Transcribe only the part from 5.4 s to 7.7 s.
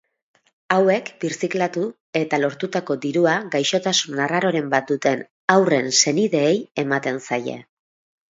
haurren senideei ematen zaie.